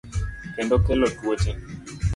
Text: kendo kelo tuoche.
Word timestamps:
kendo 0.55 0.75
kelo 0.85 1.07
tuoche. 1.17 1.51